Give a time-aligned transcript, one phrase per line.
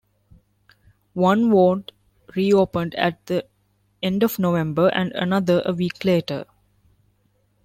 [1.13, 1.91] One ward
[2.35, 3.45] reopened at the
[4.01, 6.45] end of November and another a week later.